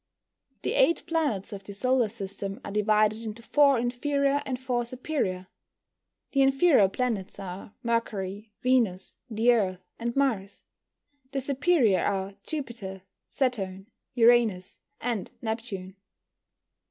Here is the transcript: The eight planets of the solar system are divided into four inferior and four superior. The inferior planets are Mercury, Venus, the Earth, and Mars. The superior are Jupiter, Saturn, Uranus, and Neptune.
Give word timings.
The 0.63 0.73
eight 0.73 1.03
planets 1.05 1.53
of 1.53 1.63
the 1.63 1.73
solar 1.75 2.09
system 2.09 2.59
are 2.65 2.71
divided 2.71 3.21
into 3.23 3.43
four 3.43 3.77
inferior 3.77 4.41
and 4.47 4.59
four 4.59 4.83
superior. 4.83 5.45
The 6.31 6.41
inferior 6.41 6.89
planets 6.89 7.37
are 7.39 7.75
Mercury, 7.83 8.51
Venus, 8.63 9.17
the 9.29 9.51
Earth, 9.51 9.85
and 9.99 10.15
Mars. 10.15 10.63
The 11.33 11.41
superior 11.41 11.99
are 12.03 12.33
Jupiter, 12.41 13.03
Saturn, 13.29 13.91
Uranus, 14.15 14.79
and 14.99 15.29
Neptune. 15.39 15.95